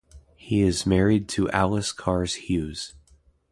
[0.35, 2.95] He is married to Alice Kahrs Hughes.